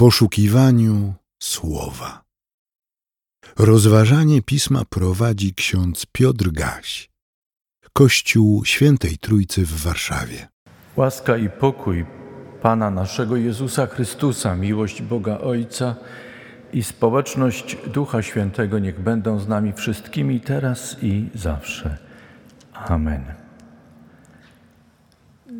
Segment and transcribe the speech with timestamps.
[0.00, 2.22] poszukiwaniu słowa.
[3.58, 7.10] Rozważanie pisma prowadzi ksiądz Piotr Gaś,
[7.92, 10.48] Kościół Świętej Trójcy w Warszawie.
[10.96, 12.06] Łaska i pokój
[12.62, 15.94] Pana naszego Jezusa Chrystusa, miłość Boga Ojca
[16.72, 21.98] i społeczność Ducha Świętego niech będą z nami wszystkimi teraz i zawsze.
[22.72, 23.24] Amen.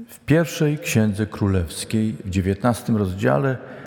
[0.08, 3.79] W pierwszej Księdze Królewskiej, w dziewiętnastym rozdziale,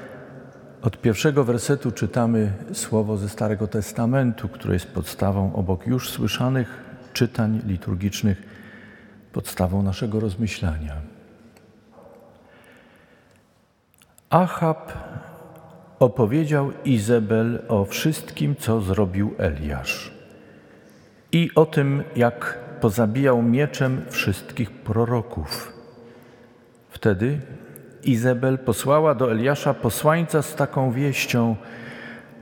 [0.83, 6.83] od pierwszego wersetu czytamy słowo ze Starego Testamentu, które jest podstawą obok już słyszanych
[7.13, 8.41] czytań liturgicznych,
[9.33, 10.95] podstawą naszego rozmyślania.
[14.29, 14.93] Achab
[15.99, 20.11] opowiedział Izabel o wszystkim, co zrobił Eliasz
[21.31, 25.73] i o tym, jak pozabijał mieczem wszystkich proroków.
[26.89, 27.41] Wtedy
[28.05, 31.55] Izabel posłała do Eliasza posłańca z taką wieścią: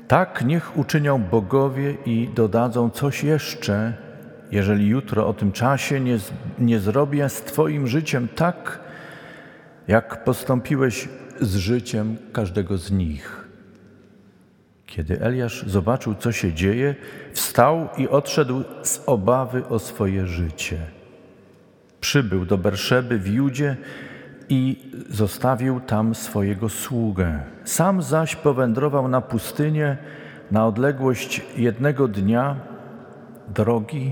[0.07, 3.93] Tak niech uczynią bogowie i dodadzą coś jeszcze,
[4.51, 6.17] jeżeli jutro o tym czasie nie,
[6.59, 8.79] nie zrobię z Twoim życiem tak,
[9.87, 11.09] jak postąpiłeś
[11.41, 13.47] z życiem każdego z nich.
[14.85, 16.95] Kiedy Eliasz zobaczył, co się dzieje,
[17.33, 20.77] wstał i odszedł z obawy o swoje życie.
[22.01, 23.77] Przybył do Berszeby w Judzie
[24.51, 24.77] i
[25.09, 27.39] zostawił tam swojego sługę.
[27.63, 29.97] Sam zaś powędrował na pustynię
[30.51, 32.55] na odległość jednego dnia
[33.47, 34.11] drogi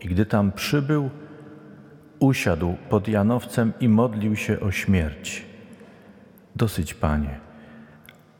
[0.00, 1.10] i gdy tam przybył,
[2.18, 5.44] usiadł pod Janowcem i modlił się o śmierć.
[6.56, 7.40] Dosyć, Panie,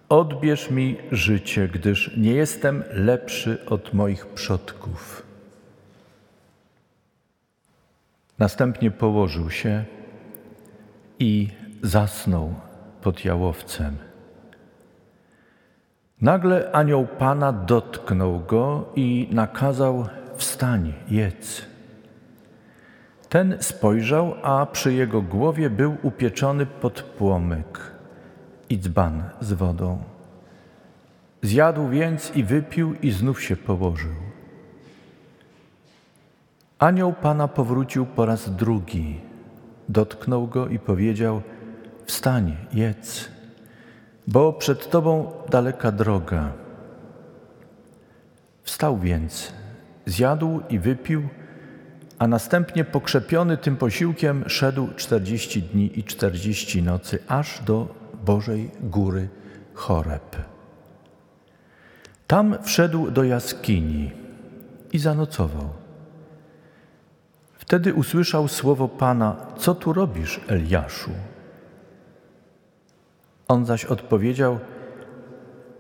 [0.09, 5.23] odbierz mi życie, gdyż nie jestem lepszy od moich przodków.
[8.39, 9.85] Następnie położył się
[11.19, 11.49] i
[11.83, 12.55] zasnął
[13.03, 13.97] pod jałowcem.
[16.21, 21.63] Nagle anioł Pana dotknął go i nakazał wstań, jedz.
[23.29, 27.93] Ten spojrzał, a przy jego głowie był upieczony podpłomyk
[28.71, 29.99] i dzban z wodą.
[31.43, 34.15] Zjadł więc i wypił i znów się położył.
[36.79, 39.21] Anioł Pana powrócił po raz drugi
[39.89, 41.43] dotknął go i powiedział:
[42.07, 43.29] Wstań, jedz,
[44.27, 46.53] bo przed tobą daleka droga.
[48.63, 49.53] Wstał więc,
[50.07, 51.29] zjadł i wypił,
[52.19, 59.29] a następnie pokrzepiony tym posiłkiem szedł czterdzieści dni i czterdzieści nocy, aż do Bożej Góry
[59.75, 60.37] Choreb.
[62.27, 64.11] Tam wszedł do jaskini
[64.93, 65.84] i zanocował.
[67.67, 71.11] Wtedy usłyszał słowo Pana: Co tu robisz, Eliaszu?
[73.49, 74.59] On zaś odpowiedział: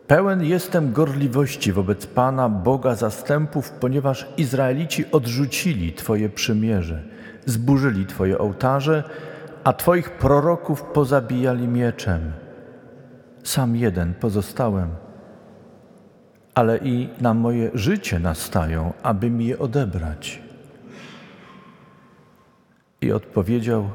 [0.06, 7.02] Pełen jestem gorliwości wobec Pana, Boga zastępów, ponieważ Izraelici odrzucili Twoje przymierze,
[7.46, 9.04] zburzyli Twoje ołtarze,
[9.64, 12.32] a Twoich proroków pozabijali mieczem.
[13.42, 14.88] Sam jeden pozostałem,
[16.54, 20.43] ale i na moje życie nastają, aby mi je odebrać.
[23.04, 23.90] I odpowiedział,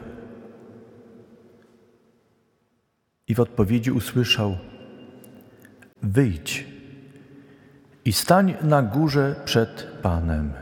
[3.27, 4.57] i w odpowiedzi usłyszał:
[6.03, 6.67] Wyjdź
[8.05, 10.53] i stań na górze przed Panem.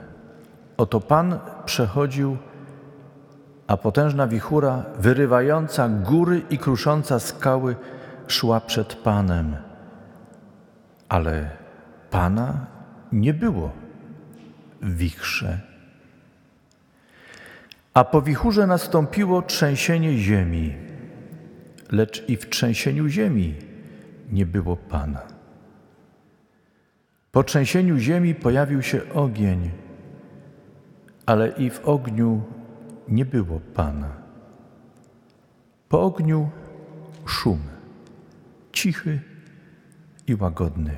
[0.78, 2.38] Oto Pan przechodził,
[3.68, 7.76] a potężna wichura, wyrywająca góry i krusząca skały,
[8.28, 9.56] szła przed Panem.
[11.10, 11.50] Ale
[12.10, 12.66] Pana
[13.12, 13.72] nie było
[14.82, 15.77] w wichrze.
[17.98, 20.76] A po wichurze nastąpiło trzęsienie ziemi,
[21.92, 23.56] lecz i w trzęsieniu ziemi
[24.32, 25.22] nie było Pana.
[27.32, 29.72] Po trzęsieniu ziemi pojawił się ogień,
[31.26, 32.42] ale i w ogniu
[33.08, 34.12] nie było Pana.
[35.90, 36.50] Po ogniu
[37.26, 37.60] szum,
[38.72, 39.20] cichy
[40.28, 40.98] i łagodny.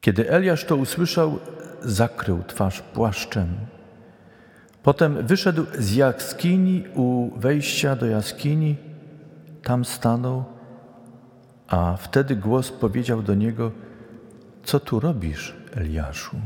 [0.00, 1.38] Kiedy Eliasz to usłyszał,
[1.82, 3.48] zakrył twarz płaszczem
[4.82, 8.76] Potem wyszedł z jaskini u wejścia do jaskini,
[9.62, 10.44] tam stanął,
[11.68, 13.72] a wtedy głos powiedział do niego:
[14.64, 16.36] Co tu robisz, Eliaszu?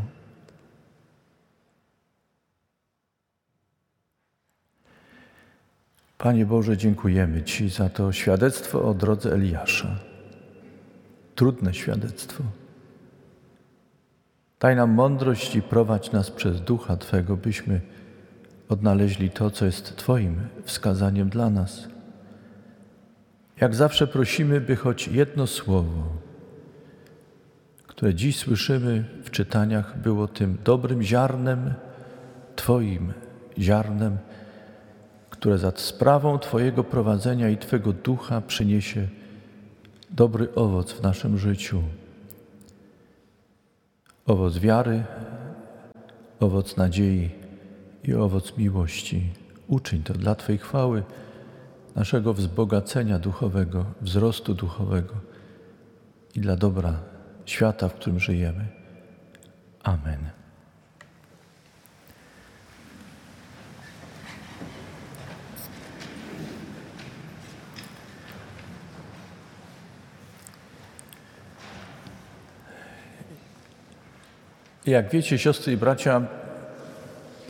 [6.19, 9.89] Panie Boże, dziękujemy Ci za to świadectwo o drodze Eliasza.
[11.35, 12.45] Trudne świadectwo.
[14.61, 17.81] Daj nam mądrość i prowadź nas przez ducha Twego, byśmy
[18.69, 21.89] odnaleźli to, co jest Twoim wskazaniem dla nas.
[23.61, 26.03] Jak zawsze prosimy, by choć jedno słowo,
[27.87, 31.75] które dziś słyszymy w czytaniach, było tym dobrym ziarnem,
[32.57, 33.13] Twoim
[33.59, 34.19] ziarnem,
[35.31, 39.09] które za sprawą Twojego prowadzenia i Twego ducha przyniesie
[40.11, 41.83] dobry owoc w naszym życiu.
[44.27, 45.05] Owoc wiary,
[46.41, 47.31] owoc nadziei
[48.07, 49.33] i owoc miłości.
[49.69, 51.03] Uczyń to dla Twojej chwały,
[51.95, 55.15] naszego wzbogacenia duchowego, wzrostu duchowego
[56.35, 57.01] i dla dobra
[57.45, 58.67] świata, w którym żyjemy.
[59.83, 60.31] Amen.
[74.87, 76.23] Jak wiecie, siostry i bracia,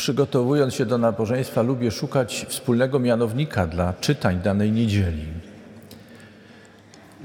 [0.07, 5.27] przygotowując się do nabożeństwa, lubię szukać wspólnego mianownika dla czytań danej niedzieli.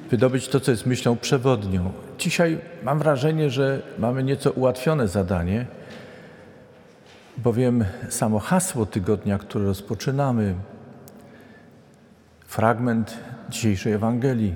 [0.09, 1.91] Wydobyć to, co jest myślą przewodnią.
[2.19, 5.65] Dzisiaj mam wrażenie, że mamy nieco ułatwione zadanie,
[7.37, 10.55] bowiem samo hasło tygodnia, które rozpoczynamy,
[12.45, 13.17] fragment
[13.49, 14.55] dzisiejszej Ewangelii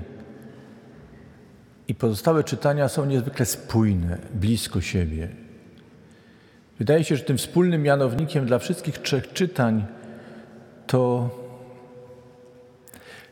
[1.88, 5.45] i pozostałe czytania są niezwykle spójne, blisko siebie.
[6.78, 9.84] Wydaje się, że tym wspólnym mianownikiem dla wszystkich trzech czytań
[10.86, 11.30] to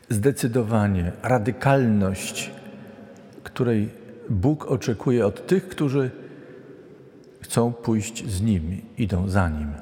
[0.09, 2.51] zdecydowanie radykalność,
[3.43, 3.89] której
[4.29, 6.11] Bóg oczekuje od tych, którzy
[7.41, 9.73] chcą pójść z Nim, idą za Nim.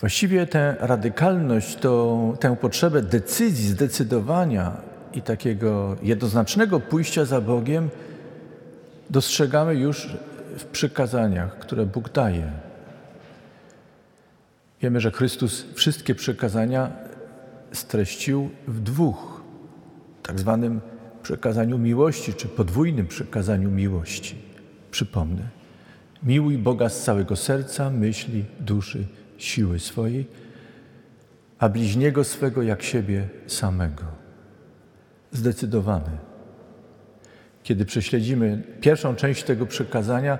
[0.00, 4.76] Właściwie tę radykalność, to, tę potrzebę decyzji, zdecydowania
[5.14, 7.88] i takiego jednoznacznego pójścia za Bogiem
[9.10, 10.08] dostrzegamy już
[10.56, 12.52] w przykazaniach, które Bóg daje.
[14.82, 16.92] Wiemy, że Chrystus wszystkie przykazania
[17.72, 19.42] streścił w dwóch,
[20.22, 20.80] tak zwanym
[21.22, 24.34] przekazaniu miłości, czy podwójnym przekazaniu miłości.
[24.90, 25.42] Przypomnę.
[26.22, 29.04] Miłuj Boga z całego serca, myśli, duszy,
[29.38, 30.26] siły swojej,
[31.58, 34.04] a bliźniego swego jak siebie samego.
[35.32, 36.27] Zdecydowany
[37.68, 40.38] kiedy prześledzimy pierwszą część tego przekazania,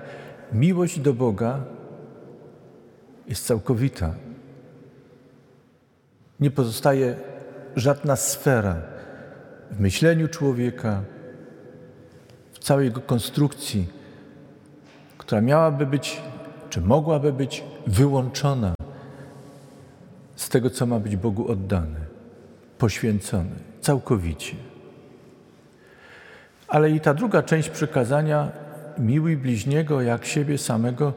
[0.53, 1.63] miłość do Boga
[3.27, 4.13] jest całkowita.
[6.39, 7.15] Nie pozostaje
[7.75, 8.81] żadna sfera
[9.71, 11.03] w myśleniu człowieka,
[12.51, 13.87] w całej jego konstrukcji,
[15.17, 16.21] która miałaby być,
[16.69, 18.75] czy mogłaby być wyłączona
[20.35, 21.99] z tego, co ma być Bogu oddane,
[22.77, 24.68] poświęcone całkowicie.
[26.69, 28.51] Ale i ta druga część przykazania,
[28.97, 31.13] miłuj bliźniego jak siebie samego,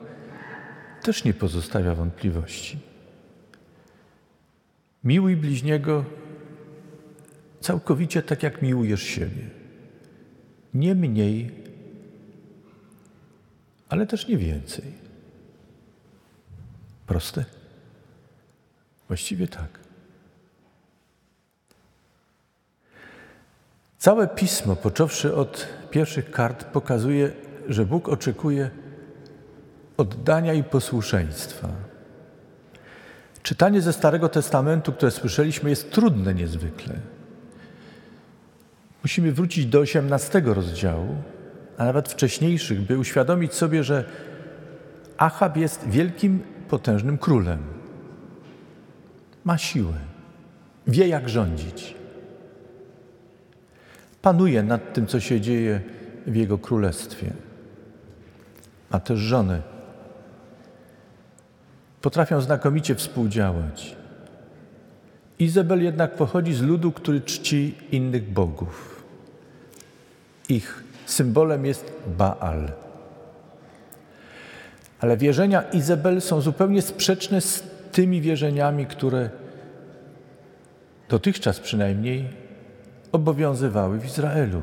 [1.03, 2.79] też nie pozostawia wątpliwości.
[5.05, 6.05] Miłuj bliźniego
[7.61, 9.51] całkowicie tak, jak miłujesz siebie.
[10.75, 11.51] Nie mniej,
[13.89, 14.85] ale też nie więcej.
[17.07, 17.45] Proste?
[19.09, 19.79] Właściwie tak.
[24.03, 27.33] Całe pismo, począwszy od pierwszych kart, pokazuje,
[27.69, 28.71] że Bóg oczekuje
[29.97, 31.69] oddania i posłuszeństwa.
[33.43, 36.95] Czytanie ze Starego Testamentu, które słyszeliśmy, jest trudne niezwykle.
[39.03, 41.17] Musimy wrócić do XVIII rozdziału,
[41.79, 44.05] a nawet wcześniejszych, by uświadomić sobie, że
[45.17, 47.59] Achab jest wielkim, potężnym królem.
[49.45, 49.95] Ma siłę,
[50.87, 52.02] wie jak rządzić
[54.23, 55.81] panuje nad tym, co się dzieje
[56.27, 57.31] w jego królestwie.
[58.91, 59.63] Ma też żony.
[62.01, 63.97] Potrafią znakomicie współdziałać.
[65.39, 69.05] Izabel jednak pochodzi z ludu, który czci innych bogów.
[70.49, 72.73] Ich symbolem jest Baal.
[75.01, 77.63] Ale wierzenia Izabel są zupełnie sprzeczne z
[77.93, 79.31] tymi wierzeniami, które
[81.09, 82.42] dotychczas przynajmniej
[83.13, 84.63] obowiązywały w Izraelu.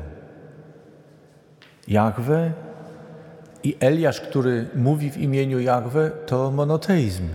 [1.88, 2.52] Jahwe
[3.62, 7.28] i Eliasz, który mówi w imieniu Jahwe, to monoteizm.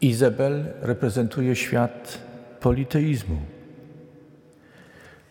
[0.00, 2.18] Izabel reprezentuje świat
[2.60, 3.40] politeizmu.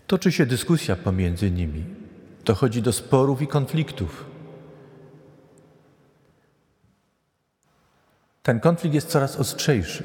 [0.08, 1.86] Toczy się dyskusja pomiędzy nimi.
[2.46, 4.25] Dochodzi do sporów i konfliktów.
[8.43, 10.03] Ten konflikt jest coraz ostrzejszy.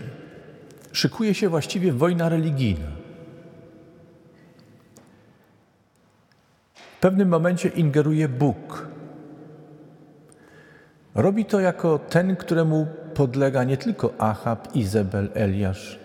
[0.92, 3.05] Szykuje się właściwie wojna religijna.
[7.06, 8.88] Pewnym momencie ingeruje Bóg.
[11.14, 15.98] Robi to jako ten, któremu podlega nie tylko Achab, Izabel, Eliasz,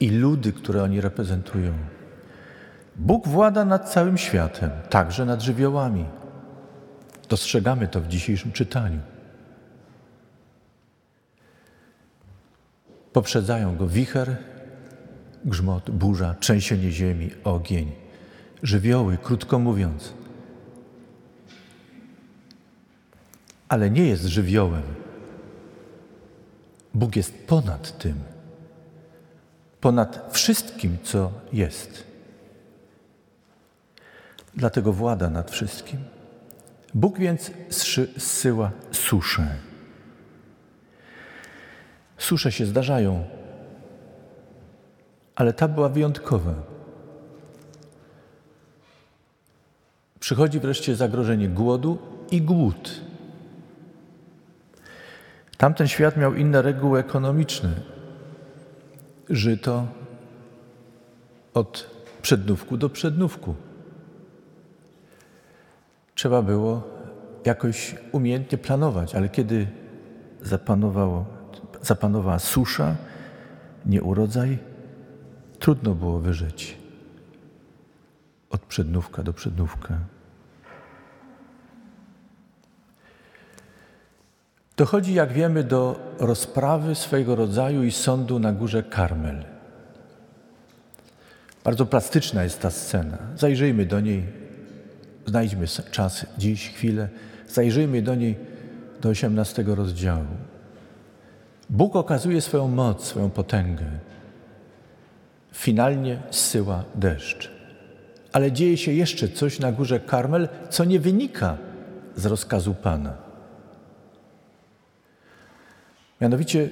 [0.00, 1.72] i ludy, które oni reprezentują.
[2.96, 6.04] Bóg włada nad całym światem, także nad żywiołami.
[7.28, 9.00] Dostrzegamy to w dzisiejszym czytaniu.
[13.12, 14.36] Poprzedzają go wicher,
[15.44, 17.92] grzmot, burza, trzęsienie ziemi, ogień,
[18.62, 20.15] żywioły, krótko mówiąc.
[23.68, 24.82] Ale nie jest żywiołem.
[26.94, 28.14] Bóg jest ponad tym,
[29.80, 32.04] ponad wszystkim, co jest.
[34.54, 35.98] Dlatego włada nad wszystkim.
[36.94, 37.50] Bóg więc
[38.16, 39.46] zsyła suszę.
[42.18, 43.24] Susze się zdarzają,
[45.34, 46.54] ale ta była wyjątkowa.
[50.20, 51.98] Przychodzi wreszcie zagrożenie głodu
[52.30, 53.05] i głód.
[55.58, 57.70] Tamten świat miał inne reguły ekonomiczne.
[59.30, 59.86] Żyto
[61.54, 61.90] od
[62.22, 63.54] przednówku do przednówku.
[66.14, 66.82] Trzeba było
[67.44, 69.66] jakoś umiejętnie planować, ale kiedy
[70.42, 71.24] zapanowało,
[71.82, 72.96] zapanowała susza,
[73.86, 74.58] nieurodzaj,
[75.58, 76.78] trudno było wyżyć
[78.50, 79.98] od przednówka do przednówka.
[84.76, 89.44] Dochodzi, jak wiemy, do rozprawy swojego rodzaju i sądu na górze Karmel.
[91.64, 93.18] Bardzo plastyczna jest ta scena.
[93.36, 94.24] Zajrzyjmy do niej,
[95.26, 97.08] znajdźmy czas, dziś, chwilę,
[97.48, 98.36] zajrzyjmy do niej
[99.00, 100.26] do 18 rozdziału.
[101.70, 103.86] Bóg okazuje swoją moc, swoją potęgę.
[105.52, 107.50] Finalnie zsyła deszcz.
[108.32, 111.56] Ale dzieje się jeszcze coś na górze Karmel, co nie wynika
[112.16, 113.25] z rozkazu Pana.
[116.20, 116.70] Mianowicie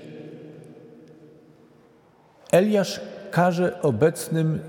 [2.52, 4.60] Eliasz każe obecnym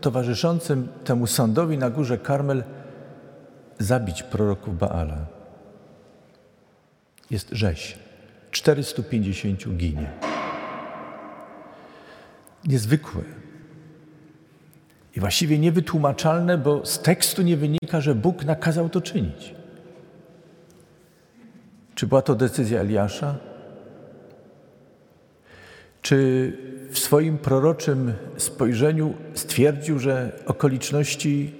[0.00, 2.64] towarzyszącym temu sądowi na górze Karmel
[3.78, 5.26] zabić proroków Baala.
[7.30, 7.98] Jest rzeź.
[8.50, 10.10] 450 ginie.
[12.64, 13.22] Niezwykłe.
[15.16, 19.54] I właściwie niewytłumaczalne, bo z tekstu nie wynika, że Bóg nakazał to czynić.
[21.94, 23.34] Czy była to decyzja Eliasza?
[26.04, 26.52] Czy
[26.90, 31.54] w swoim proroczym spojrzeniu stwierdził, że okoliczności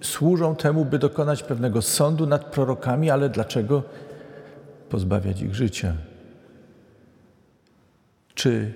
[0.00, 3.82] służą temu, by dokonać pewnego sądu nad prorokami, ale dlaczego
[4.88, 5.94] pozbawiać ich życia?
[8.34, 8.72] Czy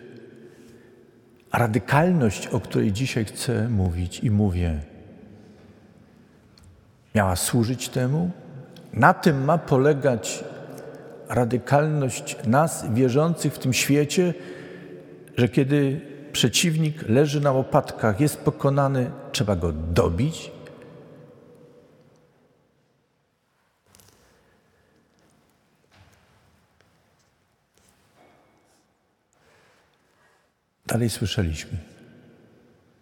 [1.53, 4.81] radykalność, o której dzisiaj chcę mówić i mówię,
[7.15, 8.31] miała służyć temu?
[8.93, 10.45] Na tym ma polegać
[11.29, 14.35] radykalność nas, wierzących w tym świecie,
[15.37, 16.01] że kiedy
[16.33, 20.51] przeciwnik leży na łopatkach, jest pokonany, trzeba go dobić?
[30.87, 31.79] Dalej słyszeliśmy,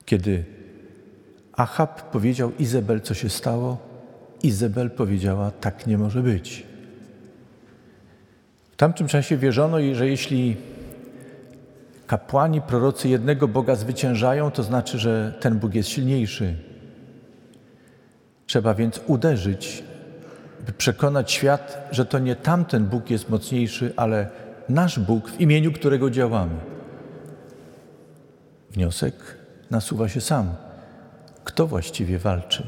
[0.04, 0.44] kiedy
[1.52, 3.78] Achab powiedział Izabel, co się stało,
[4.42, 6.66] Izabel powiedziała, tak nie może być.
[8.72, 10.56] W tamtym czasie wierzono, że jeśli
[12.10, 16.56] kapłani, prorocy jednego Boga zwyciężają, to znaczy, że ten Bóg jest silniejszy.
[18.46, 19.84] Trzeba więc uderzyć,
[20.66, 24.28] by przekonać świat, że to nie tamten Bóg jest mocniejszy, ale
[24.68, 26.54] nasz Bóg, w imieniu którego działamy.
[28.70, 29.14] Wniosek
[29.70, 30.54] nasuwa się sam.
[31.44, 32.66] Kto właściwie walczy?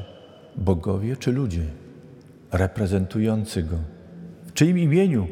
[0.57, 1.65] Bogowie czy ludzie
[2.53, 3.77] reprezentujący Go?
[4.47, 5.27] W czyim imieniu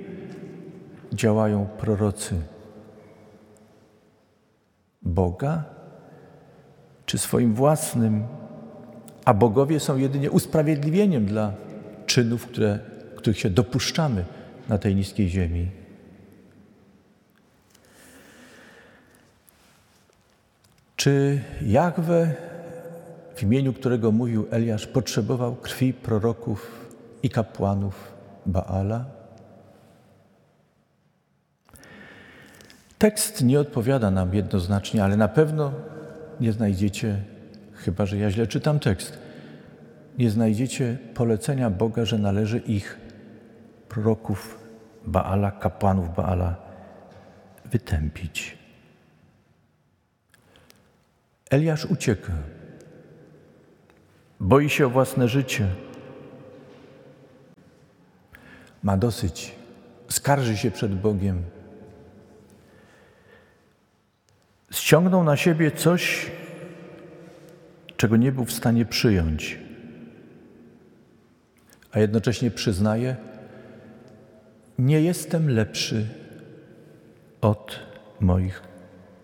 [1.13, 2.35] działają prorocy?
[5.11, 5.65] Boga
[7.07, 8.25] czy swoim własnym?
[9.25, 11.53] A bogowie są jedynie usprawiedliwieniem dla
[12.07, 12.79] czynów, które,
[13.17, 14.25] których się dopuszczamy
[14.69, 15.69] na tej niskiej ziemi.
[20.97, 22.35] Czy Jahwe,
[23.35, 26.87] w imieniu którego mówił Eliasz, potrzebował krwi proroków
[27.23, 28.13] i kapłanów
[28.47, 29.20] Baala?
[33.01, 35.73] Tekst nie odpowiada nam jednoznacznie, ale na pewno
[36.41, 37.17] nie znajdziecie,
[37.75, 39.19] chyba że ja źle czytam tekst,
[40.19, 42.99] nie znajdziecie polecenia Boga, że należy ich
[43.89, 44.59] proroków
[45.07, 46.57] Baala, kapłanów Baala
[47.65, 48.59] wytępić.
[51.51, 52.33] Eliasz ucieka.
[54.41, 55.67] Boi się o własne życie.
[58.83, 59.55] Ma dosyć.
[60.09, 61.43] Skarży się przed Bogiem.
[64.71, 66.31] Ściągnął na siebie coś,
[67.97, 69.59] czego nie był w stanie przyjąć,
[71.93, 73.17] a jednocześnie przyznaje,
[74.79, 76.07] nie jestem lepszy
[77.41, 77.81] od
[78.21, 78.63] moich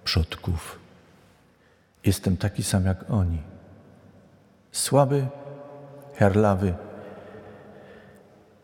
[0.04, 0.78] przodków.
[2.04, 3.38] Jestem taki sam jak oni.
[4.72, 5.26] Słaby,
[6.14, 6.74] herlawy,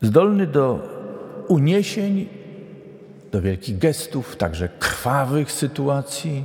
[0.03, 0.89] zdolny do
[1.49, 2.29] uniesień,
[3.33, 6.45] do wielkich gestów, także krwawych sytuacji,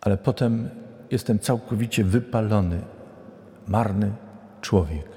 [0.00, 0.70] ale potem
[1.10, 2.82] jestem całkowicie wypalony,
[3.66, 4.12] marny
[4.60, 5.08] człowiek.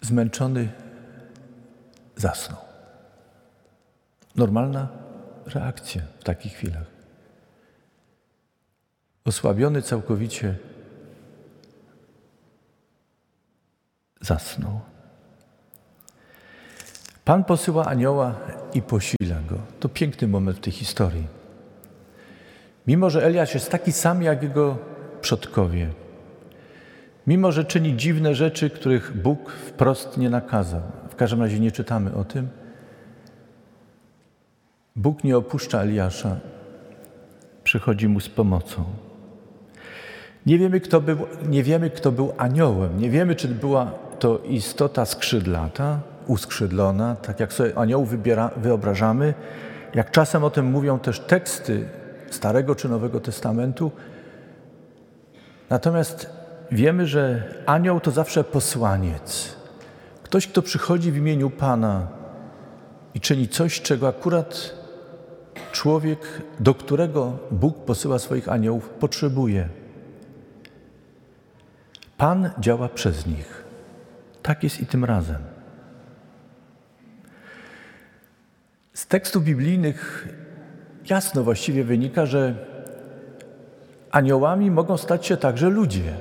[0.00, 0.72] Zmęczony
[2.16, 2.60] zasnął.
[4.36, 4.88] Normalna
[5.46, 6.86] reakcja w takich chwilach.
[9.24, 10.58] Osłabiony całkowicie
[14.20, 14.93] zasnął.
[17.24, 18.34] Pan posyła anioła
[18.74, 19.56] i posila go.
[19.80, 21.26] To piękny moment w tej historii.
[22.86, 24.78] Mimo, że Eliasz jest taki sam jak jego
[25.20, 25.88] przodkowie,
[27.26, 32.14] mimo, że czyni dziwne rzeczy, których Bóg wprost nie nakazał, w każdym razie nie czytamy
[32.14, 32.48] o tym,
[34.96, 36.36] Bóg nie opuszcza Eliasza,
[37.64, 38.84] przychodzi mu z pomocą.
[40.46, 45.04] Nie wiemy, kto był, nie wiemy, kto był aniołem, nie wiemy, czy była to istota
[45.04, 49.34] skrzydlata, uskrzydlona, tak jak sobie anioł wybiera, wyobrażamy,
[49.94, 51.88] jak czasem o tym mówią też teksty
[52.30, 53.92] Starego czy Nowego Testamentu.
[55.70, 56.30] Natomiast
[56.72, 59.56] wiemy, że anioł to zawsze posłaniec.
[60.22, 62.08] Ktoś, kto przychodzi w imieniu Pana
[63.14, 64.74] i czyni coś, czego akurat
[65.72, 66.18] człowiek,
[66.60, 69.68] do którego Bóg posyła swoich aniołów, potrzebuje.
[72.16, 73.64] Pan działa przez nich.
[74.42, 75.53] Tak jest i tym razem.
[78.94, 80.28] Z tekstów biblijnych
[81.10, 82.54] jasno właściwie wynika, że
[84.10, 86.12] aniołami mogą stać się także ludzie.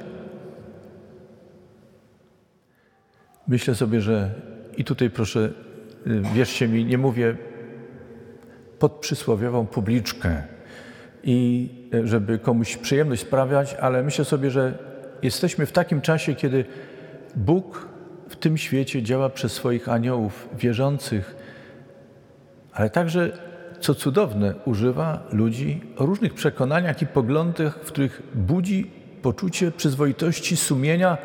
[3.48, 4.32] Myślę sobie, że
[4.78, 5.50] i tutaj proszę,
[6.08, 7.36] y, wierzcie mi, nie mówię
[8.80, 10.44] pod przysłowiową publiczkę
[11.24, 14.78] i y, żeby komuś przyjemność sprawiać, ale myślę sobie, że
[15.22, 16.66] jesteśmy w takim czasie, kiedy
[17.36, 17.88] Bóg
[18.30, 21.43] w tym świecie działa przez swoich aniołów wierzących,
[22.74, 23.38] ale także,
[23.80, 31.18] co cudowne, używa ludzi o różnych przekonaniach i poglądach, w których budzi poczucie przyzwoitości, sumienia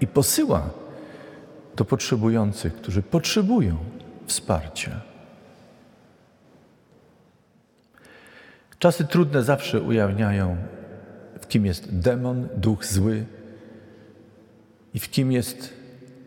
[0.00, 0.70] i posyła
[1.76, 3.76] do potrzebujących, którzy potrzebują
[4.26, 4.90] wsparcia.
[8.78, 10.56] Czasy trudne zawsze ujawniają,
[11.40, 13.24] w kim jest demon, duch zły
[14.94, 15.74] i w kim jest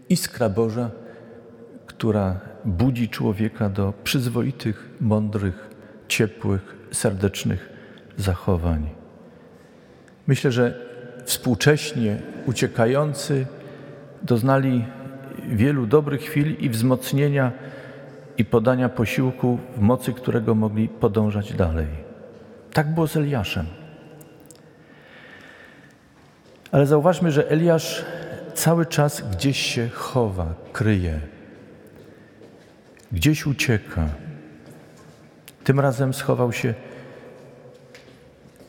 [0.10, 0.92] iskra Boża,
[1.86, 5.70] która budzi człowieka do przyzwoitych, mądrych,
[6.08, 7.70] ciepłych, serdecznych
[8.18, 8.90] zachowań.
[10.28, 10.80] Myślę, że
[11.26, 13.46] współcześnie uciekający
[14.22, 14.86] doznali
[15.50, 17.52] wielu dobrych chwil i wzmocnienia
[18.38, 21.88] i podania posiłku, w mocy którego mogli podążać dalej.
[22.74, 23.66] Tak było z Eliaszem.
[26.72, 28.06] Ale zauważmy, że Eliasz
[28.54, 31.20] cały czas gdzieś się chowa, kryje,
[33.12, 34.10] gdzieś ucieka.
[35.64, 36.74] Tym razem schował się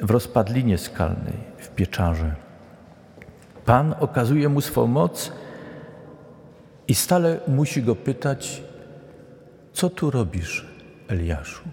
[0.00, 2.34] w rozpadlinie skalnej, w pieczarze.
[3.64, 5.32] Pan okazuje mu swą moc
[6.88, 8.62] i stale musi go pytać,
[9.72, 10.66] co tu robisz,
[11.08, 11.68] Eliaszu?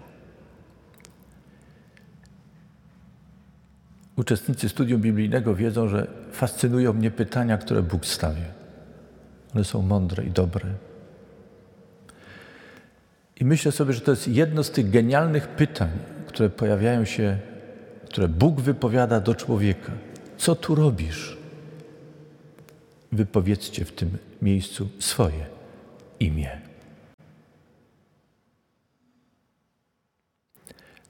[4.16, 8.46] Uczestnicy studium biblijnego wiedzą, że fascynują mnie pytania, które Bóg stawia.
[9.54, 10.66] One są mądre i dobre.
[13.40, 15.90] I myślę sobie, że to jest jedno z tych genialnych pytań,
[16.26, 17.38] które pojawiają się,
[18.06, 19.92] które Bóg wypowiada do człowieka.
[20.36, 21.36] Co tu robisz?
[23.12, 25.46] Wypowiedzcie w tym miejscu swoje
[26.20, 26.60] imię.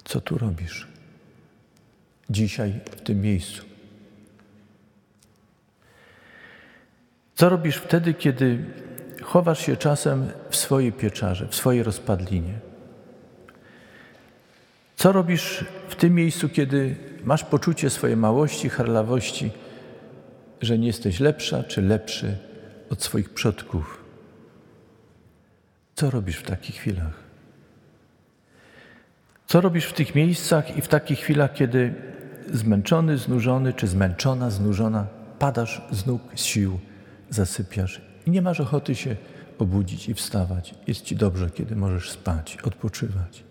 [0.04, 0.88] Co tu robisz?
[2.30, 3.64] Dzisiaj w tym miejscu.
[7.34, 8.64] Co robisz wtedy, kiedy
[9.24, 12.54] chowasz się czasem w swojej pieczarze, w swojej rozpadlinie?
[14.96, 19.50] Co robisz w tym miejscu, kiedy masz poczucie swojej małości, harlawości,
[20.60, 22.36] że nie jesteś lepsza czy lepszy
[22.90, 24.04] od swoich przodków?
[25.94, 27.24] Co robisz w takich chwilach?
[29.46, 31.94] Co robisz w tych miejscach i w takich chwilach, kiedy
[32.52, 35.06] zmęczony, znużony czy zmęczona, znużona,
[35.38, 36.80] padasz z nóg, z sił,
[37.30, 39.16] zasypiasz i nie masz ochoty się
[39.58, 40.74] obudzić i wstawać.
[40.86, 43.44] Jest Ci dobrze, kiedy możesz spać, odpoczywać.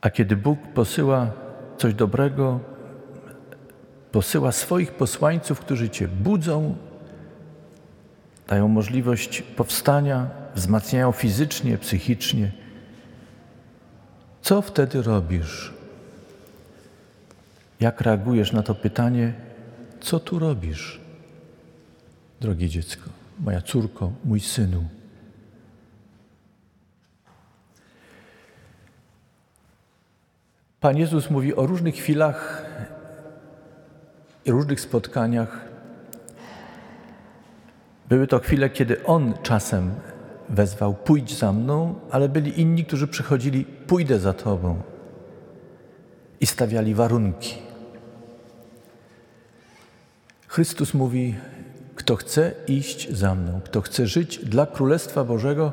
[0.00, 1.32] A kiedy Bóg posyła
[1.78, 2.60] coś dobrego,
[4.12, 6.76] posyła swoich posłańców, którzy Cię budzą,
[8.48, 12.52] dają możliwość powstania, wzmacniają fizycznie, psychicznie.
[14.42, 15.74] Co wtedy robisz?
[17.80, 19.32] Jak reagujesz na to pytanie,
[20.04, 21.00] co tu robisz,
[22.40, 24.84] drogie dziecko, moja córko, mój synu?
[30.80, 32.64] Pan Jezus mówi o różnych chwilach
[34.44, 35.68] i różnych spotkaniach.
[38.08, 39.94] Były to chwile, kiedy On czasem
[40.48, 44.82] wezwał: Pójdź za mną, ale byli inni, którzy przychodzili: Pójdę za Tobą.
[46.40, 47.63] I stawiali warunki.
[50.54, 51.34] Chrystus mówi:
[51.94, 55.72] Kto chce iść za mną, kto chce żyć dla Królestwa Bożego,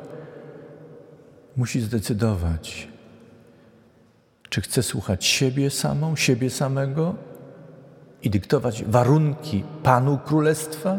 [1.56, 2.88] musi zdecydować,
[4.48, 7.14] czy chce słuchać siebie samą, siebie samego
[8.22, 10.98] i dyktować warunki Panu Królestwa,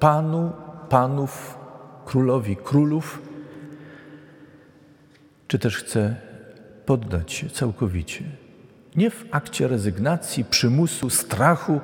[0.00, 0.52] Panu,
[0.88, 1.58] Panów,
[2.06, 3.22] Królowi, Królów,
[5.48, 6.16] czy też chce
[6.86, 8.24] poddać się całkowicie.
[8.96, 11.80] Nie w akcie rezygnacji, przymusu, strachu,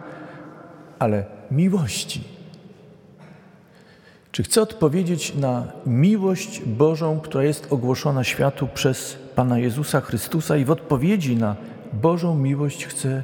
[0.99, 2.25] ale miłości.
[4.33, 10.65] Czy chcę odpowiedzieć na miłość Bożą, która jest ogłoszona światu przez Pana Jezusa Chrystusa i
[10.65, 11.57] w odpowiedzi na
[11.93, 13.23] Bożą miłość chcę,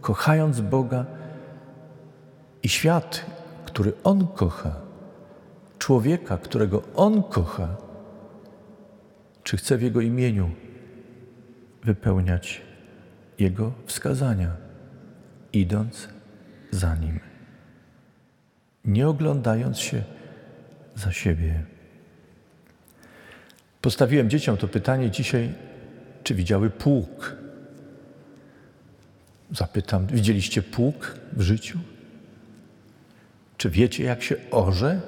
[0.00, 1.04] kochając Boga
[2.62, 3.26] i świat,
[3.64, 4.74] który On kocha,
[5.78, 7.68] człowieka, którego On kocha,
[9.42, 10.50] czy chcę w Jego imieniu
[11.84, 12.62] wypełniać
[13.38, 14.50] Jego wskazania,
[15.52, 16.08] idąc
[16.70, 17.20] za Nim,
[18.84, 20.02] nie oglądając się
[20.94, 21.62] za siebie.
[23.80, 25.54] Postawiłem dzieciom to pytanie dzisiaj,
[26.24, 27.36] czy widziały pług.
[29.50, 31.78] Zapytam, widzieliście pług w życiu?
[33.56, 35.00] Czy wiecie, jak się orze?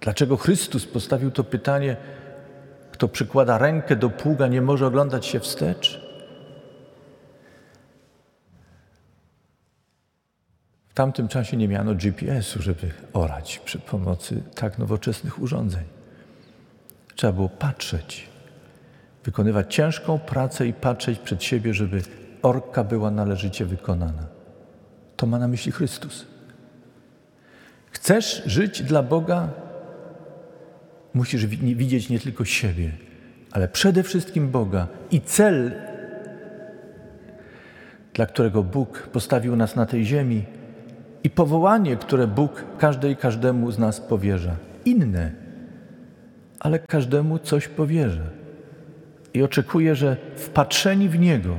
[0.00, 1.96] Dlaczego Chrystus postawił to pytanie,
[2.92, 6.05] kto przykłada rękę do pługa, nie może oglądać się wstecz?
[10.96, 15.84] W tamtym czasie nie miano GPS-u, żeby orać przy pomocy tak nowoczesnych urządzeń.
[17.14, 18.28] Trzeba było patrzeć,
[19.24, 22.02] wykonywać ciężką pracę i patrzeć przed siebie, żeby
[22.42, 24.26] orka była należycie wykonana.
[25.16, 26.26] To ma na myśli Chrystus.
[27.90, 29.48] Chcesz żyć dla Boga?
[31.14, 32.90] Musisz widzieć nie tylko siebie,
[33.50, 35.72] ale przede wszystkim Boga i cel,
[38.14, 40.44] dla którego Bóg postawił nas na tej ziemi,
[41.24, 44.56] i powołanie, które Bóg każdej każdemu z nas powierza.
[44.84, 45.32] Inne,
[46.60, 48.22] ale każdemu coś powierza.
[49.34, 51.54] I oczekuje, że wpatrzeni w Niego,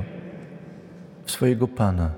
[1.24, 2.10] w swojego Pana,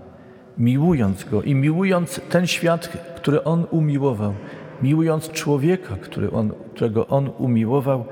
[0.58, 4.34] miłując Go i miłując ten świat, który On umiłował,
[4.82, 8.04] miłując człowieka, który on, którego On umiłował,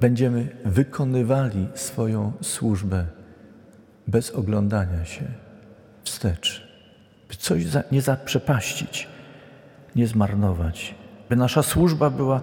[0.00, 3.06] będziemy wykonywali swoją służbę
[4.06, 5.24] bez oglądania się
[6.04, 6.65] wstecz,
[7.28, 9.08] by coś za, nie zaprzepaścić,
[9.96, 10.94] nie zmarnować,
[11.28, 12.42] by nasza służba była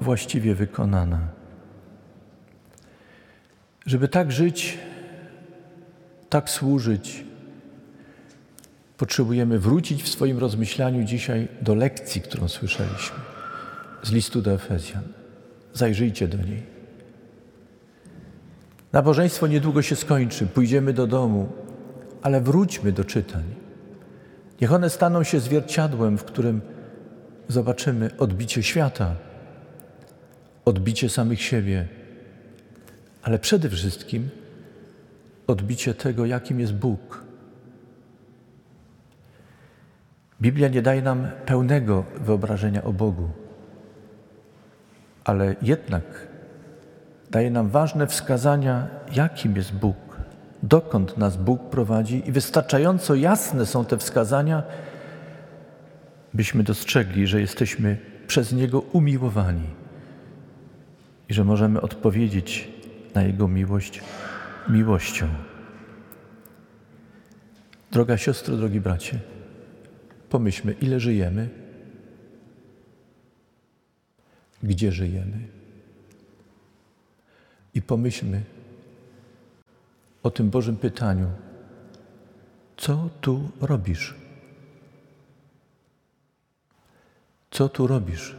[0.00, 1.28] właściwie wykonana.
[3.86, 4.78] Żeby tak żyć,
[6.28, 7.24] tak służyć,
[8.96, 13.18] potrzebujemy wrócić w swoim rozmyślaniu dzisiaj do lekcji, którą słyszeliśmy
[14.02, 15.02] z listu do Efezjan.
[15.74, 16.62] Zajrzyjcie do niej.
[18.92, 21.52] Nabożeństwo niedługo się skończy, pójdziemy do domu,
[22.22, 23.42] ale wróćmy do czytań.
[24.60, 26.60] Niech one staną się zwierciadłem, w którym
[27.48, 29.14] zobaczymy odbicie świata,
[30.64, 31.86] odbicie samych siebie,
[33.22, 34.30] ale przede wszystkim
[35.46, 37.24] odbicie tego, jakim jest Bóg.
[40.40, 43.30] Biblia nie daje nam pełnego wyobrażenia o Bogu,
[45.24, 46.28] ale jednak
[47.30, 49.96] daje nam ważne wskazania, jakim jest Bóg,
[50.62, 54.62] dokąd nas Bóg prowadzi, i wystarczająco jasne są te wskazania,
[56.34, 59.68] byśmy dostrzegli, że jesteśmy przez Niego umiłowani
[61.28, 62.68] i że możemy odpowiedzieć
[63.14, 64.02] na Jego miłość
[64.68, 65.28] miłością.
[67.92, 69.18] Droga siostro, drogi bracie,
[70.30, 71.48] Pomyślmy, ile żyjemy,
[74.62, 75.38] gdzie żyjemy.
[77.74, 78.42] I pomyślmy
[80.26, 81.30] o tym Bożym pytaniu:
[82.76, 84.14] co tu robisz?
[87.50, 88.36] Co tu robisz?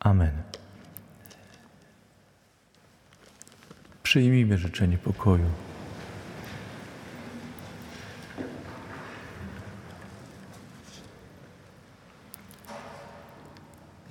[0.00, 0.42] Amen.
[4.02, 5.50] Przyjmijmy życzenie pokoju.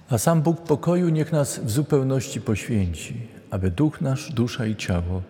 [0.10, 5.22] A sam Bóg pokoju niech nas w zupełności poświęci, aby duch nasz, dusza i ciało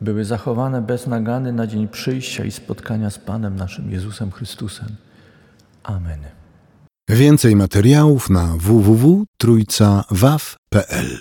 [0.00, 4.88] były zachowane bez nagany na dzień przyjścia i spotkania z Panem naszym Jezusem Chrystusem.
[5.82, 6.20] Amen.
[7.08, 11.18] Więcej materiałów na www.trójcawaw.pl